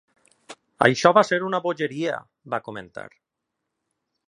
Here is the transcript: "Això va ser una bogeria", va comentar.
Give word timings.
"Això 0.85 1.11
va 1.17 1.23
ser 1.27 1.39
una 1.49 1.59
bogeria", 1.67 2.15
va 2.55 2.61
comentar. 2.71 3.07